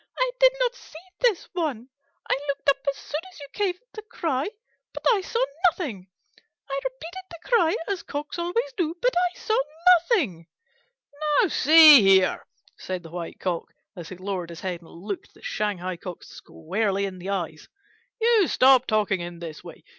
"I 0.17 0.31
did 0.39 0.51
not 0.59 0.73
see 0.73 0.99
this 1.19 1.47
one. 1.53 1.87
I 2.27 2.35
looked 2.47 2.67
up 2.69 2.77
as 2.89 2.97
soon 2.97 3.21
as 3.31 3.39
you 3.39 3.47
gave 3.53 3.79
the 3.93 4.01
cry, 4.01 4.49
but 4.95 5.05
I 5.13 5.21
saw 5.21 5.45
nothing. 5.69 6.07
I 6.67 6.79
repeated 6.83 7.23
the 7.29 7.47
cry, 7.47 7.75
as 7.87 8.01
Cocks 8.01 8.39
always 8.39 8.73
do, 8.75 8.95
but 8.99 9.13
I 9.15 9.37
saw 9.37 9.57
nothing." 10.09 10.47
"Now 11.43 11.49
see 11.49 12.01
here," 12.01 12.43
said 12.79 13.03
the 13.03 13.11
White 13.11 13.39
Cock, 13.39 13.75
as 13.95 14.09
he 14.09 14.15
lowered 14.17 14.49
his 14.49 14.61
head 14.61 14.81
and 14.81 14.89
looked 14.89 15.35
the 15.35 15.43
Shanghai 15.43 15.97
Cock 15.97 16.23
squarely 16.23 17.05
in 17.05 17.19
the 17.19 17.29
eyes, 17.29 17.69
"you 18.19 18.47
stop 18.47 18.87
talking 18.87 19.19
in 19.21 19.37
this 19.37 19.63
way! 19.63 19.83